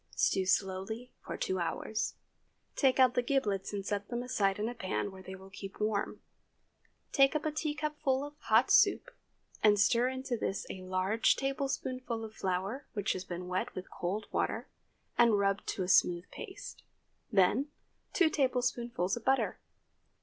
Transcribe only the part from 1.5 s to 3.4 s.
hours. Take out the